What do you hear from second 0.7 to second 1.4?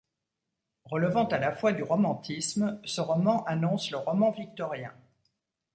Relevant à